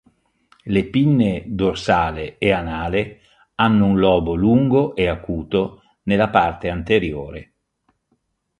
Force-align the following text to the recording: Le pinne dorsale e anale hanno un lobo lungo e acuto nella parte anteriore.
Le 0.65 0.89
pinne 0.89 1.43
dorsale 1.45 2.39
e 2.39 2.51
anale 2.51 3.19
hanno 3.53 3.85
un 3.85 3.99
lobo 3.99 4.33
lungo 4.33 4.95
e 4.95 5.07
acuto 5.07 5.83
nella 6.05 6.29
parte 6.31 6.69
anteriore. 6.71 7.53